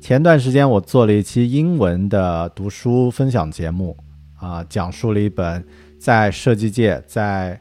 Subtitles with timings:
[0.00, 3.94] 前段时间我做了一期英文的读书分享节目，
[4.34, 5.62] 啊，讲述了一本
[5.98, 7.60] 在设计界、在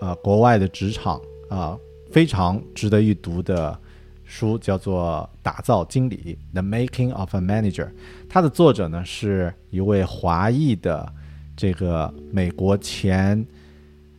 [0.00, 1.78] 呃国外的职场啊
[2.10, 3.78] 非常值得一读的
[4.24, 7.90] 书，叫做《打造经理》（The Making of a Manager）。
[8.30, 11.06] 它的作者呢是一位华裔的
[11.54, 13.46] 这个美国前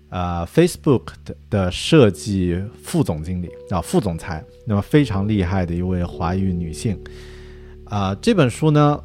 [0.09, 6.97] 呃 Facebook 的的设计副总经理啊副总裁，那么非常厉害的一位华裔女性。
[7.85, 9.03] 啊，这本书呢，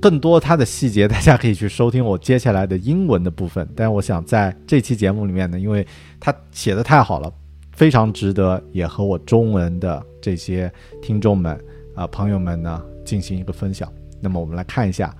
[0.00, 3.68] 更多它的细节，大家可以去收听我接下来的英文的部分。
[3.74, 5.86] 但是我想在这期节目里面呢，因为
[6.20, 7.32] 它写的太好了，
[7.72, 11.58] 非常值得也和我中文的这些听众们
[11.94, 13.92] 啊朋友们呢进行一个分享。
[14.20, 15.14] 那么我们来看一下，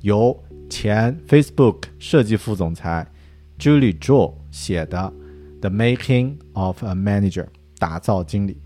[0.00, 0.36] 由
[0.68, 3.06] 前 Facebook 设计副总裁
[3.58, 4.98] Julie Zhou 写的
[5.60, 7.44] 《The Making of a Manager》
[7.78, 8.60] 打造经理。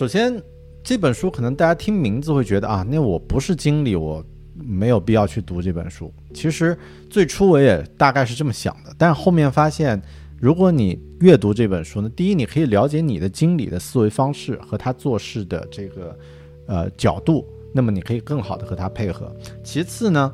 [0.00, 0.42] 首先，
[0.82, 4.24] 这本书可能大家听名字会觉得啊，那我不是经理，我
[4.54, 6.10] 没有必要去读这本书。
[6.32, 6.74] 其实
[7.10, 10.00] 最初我也大概是这么想的，但后面发现，
[10.40, 16.18] 如果你阅读这本书呢，第一，你可以了解你的经理的思维方式和他做事的这个
[16.66, 19.30] 呃角度，那么你可以更好的和他配合。
[19.62, 20.32] 其次呢，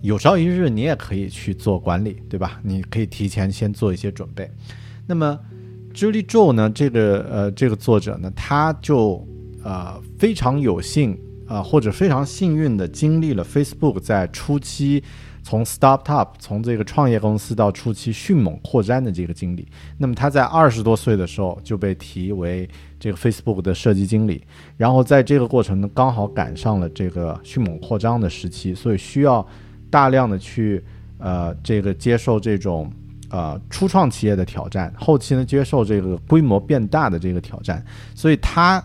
[0.00, 2.58] 有朝一日你也可以去做管理，对吧？
[2.64, 4.50] 你可以提前先做一些准备。
[5.06, 5.38] 那么。
[5.94, 9.24] Julie Zhou 呢，这个呃，这个作者呢，他就
[9.62, 11.16] 呃非常有幸
[11.46, 15.00] 啊，或者非常幸运的经历了 Facebook 在初期
[15.44, 19.68] 从 Startup 从这个创业公司到初期迅猛扩张的这个经历。
[19.96, 22.68] 那么他在二十多岁的时候就被提为
[22.98, 24.42] 这个 Facebook 的设计经理，
[24.76, 29.46] 然后在这个过程呢，刚好赶上了这个迅猛扩张的时期，所以需要
[29.90, 30.82] 大量的去
[31.18, 32.90] 呃这个接受这种。
[33.34, 37.84] 呃，初创企业的挑战，后期呢接受这个规模变大的这个挑战，
[38.14, 38.80] 所以他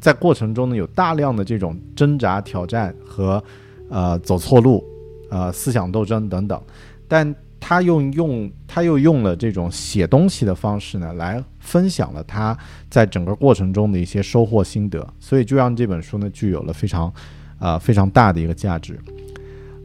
[0.00, 3.42] 在过程中呢有大量的这种挣扎、挑战和
[3.90, 4.82] 呃走错路、
[5.28, 6.58] 呃思想斗争等等，
[7.06, 12.56] 但他用用他又用了这种写东西的方式呢来分享了他
[12.88, 17.12] 在整个过程中的一些收获心得，所以就让这本书呢具有了非常
[17.58, 18.98] 呃非常大的一个价值。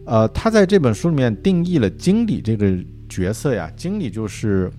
[0.05, 2.73] 呃，他在这本书里面定义了经理这个。
[3.11, 4.71] 角色呀，经理就是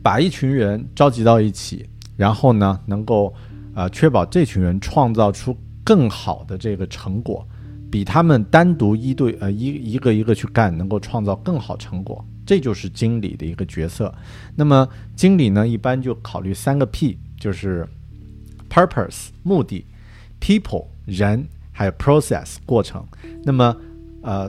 [0.00, 1.84] 把一群人召集到一起，
[2.16, 3.34] 然后呢，能够
[3.74, 7.44] 呃确保这群人创造出更好的这个成果，
[7.90, 14.14] 比他们单独一对呃一一个一个去干，能够创造更好成果，这就是经理的一个角色。
[14.54, 17.84] 那么经理呢，一般就考虑三个 P，就是
[18.70, 19.84] purpose 目的
[20.40, 23.04] ，people 人，还有 process 过程。
[23.42, 23.76] 那么
[24.22, 24.48] 呃。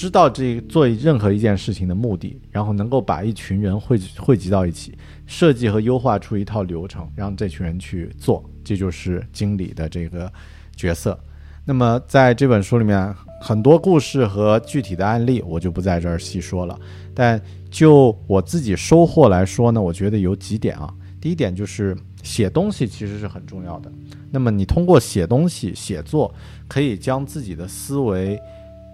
[0.00, 10.32] 知道这做任何一件事情的目的，然后能够把一群人汇汇集到一起，设计和优化出一套流程，让这群人去做，这就是经理的这个
[10.74, 11.20] 角色。
[11.66, 16.80] 那么在这本书里面，很多故事和具体的案例，我就不在这儿细说了。
[17.14, 17.38] 但
[17.70, 20.90] 就我自己收获来说呢，我觉得有几点啊。
[21.20, 23.92] 第一点就是写东西其实是很重要的。
[24.30, 26.34] 那么你通过写东西、写作，
[26.66, 28.40] 可以将自己的思维，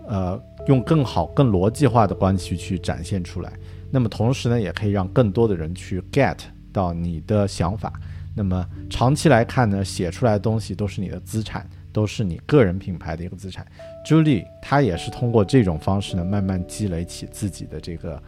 [0.08, 0.42] 呃。
[0.66, 3.52] 用更好、更逻辑化的关系去展现出来，
[3.90, 6.38] 那么同时呢，也可以让更多的人去 get
[6.72, 7.92] 到你的想法，
[8.34, 13.66] 那么长期来看呢，写出来的东西都是你的资产，都是你个人品牌的一个资产。
[14.06, 18.22] Julie 她也是通过这种方式呢，慢慢积累起自己的这个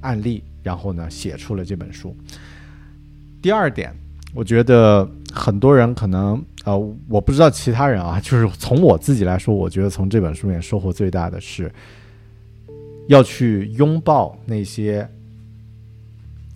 [0.00, 2.16] 案例，然后呢，写出了这本书。
[3.42, 3.94] 第二点，
[4.32, 6.78] 我觉得很多人可能呃，
[7.08, 11.72] 我不知道其他人啊， 就是从我自己来说，我觉得从这本书里面收获最大的是，
[13.08, 15.08] 要去拥抱那些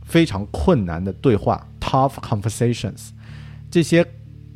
[0.04, 1.66] 非常困难的对话。
[1.80, 3.10] Tough conversations，
[3.70, 4.02] 这些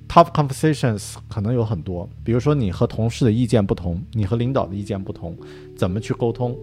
[0.09, 5.37] tough conversations 可能有很多，比如说你和同事的意见不同，你和领导的意见不同，
[5.76, 6.56] 怎么去沟通？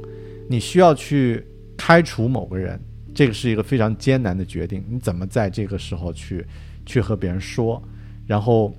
[0.50, 1.46] 你需要去
[1.78, 2.80] 开除某个人，
[3.16, 4.84] 这个是一个非常艰难的决定。
[4.88, 6.46] 你怎么在这个时候去
[6.86, 7.82] 去和别人说？
[8.28, 8.72] 然后，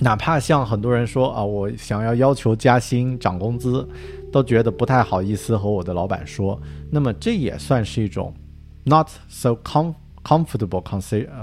[0.00, 3.88] 哪怕像很多人说啊，我想要要求加薪、涨工资，
[4.30, 6.60] 都觉得不太好意思和我的老板说。
[6.90, 8.34] 那么这也算是一种
[8.84, 9.92] not so com。
[10.22, 10.84] Comfortable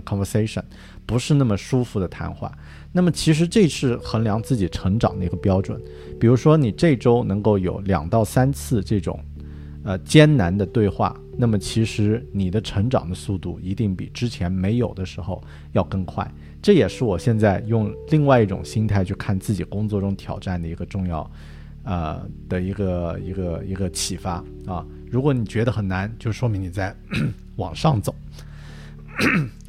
[0.06, 0.62] conversation
[1.08, 2.56] 不是那么舒服的谈话。
[2.92, 5.82] 那么其实这是衡量自己成长的一个标准。
[6.20, 9.20] 比如说你这周能够有两到三次这种
[9.84, 15.42] 呃艰难的对话，那么其实你的成长的速度一定比之前没有的时候
[15.72, 16.30] 要更快。
[16.62, 21.30] 这也是我现在用另外一种心态去看自己工作中挑战的一个重要
[21.84, 24.86] 呃的一个一个一个启发啊。
[25.10, 26.94] 如果你觉得很难，就说明你在
[27.56, 28.14] 往上走。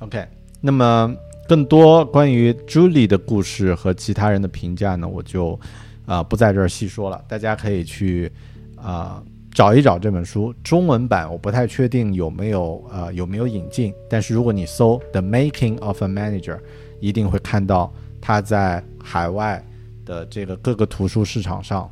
[0.00, 0.26] OK，
[0.60, 1.14] 那么
[1.48, 5.58] 更多关于 Julie 的故事和其他人的评价呢，我就
[6.06, 7.22] 啊不在这儿细说了。
[7.28, 8.32] 大家可以去
[8.74, 9.22] 啊
[9.58, 13.92] 找一找这本书中文版，我不太确定有没有呃有没有引进。
[14.08, 16.60] 但是如果你搜 The Making of a Manager，
[17.00, 19.60] 一定会看到它在海外
[20.04, 21.90] 的这个各个图书市场上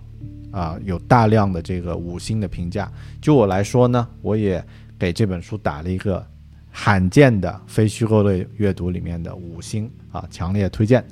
[0.52, 2.88] 啊有大量的这个五星的评价。
[3.20, 4.64] 就我来说呢，我也
[4.96, 6.24] 给这本书打了一个。
[6.70, 11.04] 罕见的非虚构类阅读里面的五星啊，强烈推荐。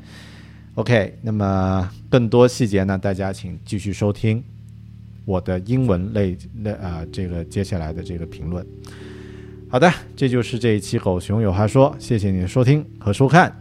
[0.75, 4.45] OK，那么更多细节呢，大家请继续收听
[5.25, 8.65] 我的英文类类啊，这个接下来的这个评论。
[9.69, 13.53] 好的，这就是这一期狗熊有话说，谢谢你的收听和收看，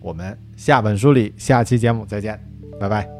[0.00, 2.38] 我们下本书里下期节目再见，
[2.80, 3.19] 拜拜。